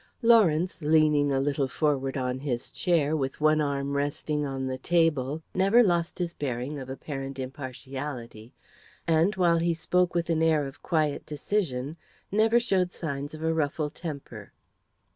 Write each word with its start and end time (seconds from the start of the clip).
Lawrence, 0.23 0.81
leaning 0.81 1.31
a 1.31 1.39
little 1.39 1.67
forward 1.67 2.17
on 2.17 2.39
his 2.39 2.71
chair, 2.71 3.15
with 3.15 3.39
one 3.39 3.61
arm 3.61 3.95
resting 3.95 4.47
on 4.47 4.65
the 4.65 4.79
table, 4.79 5.43
never 5.53 5.83
lost 5.83 6.17
his 6.17 6.33
bearing 6.33 6.79
of 6.79 6.89
apparent 6.89 7.37
impartiality, 7.37 8.51
and, 9.07 9.35
while 9.35 9.59
he 9.59 9.75
spoke 9.75 10.15
with 10.15 10.27
an 10.31 10.41
air 10.41 10.65
of 10.65 10.81
quiet 10.81 11.23
decision, 11.27 11.97
never 12.31 12.59
showed 12.59 12.91
signs 12.91 13.35
of 13.35 13.43
a 13.43 13.53
ruffled 13.53 13.93
temper. 13.93 14.51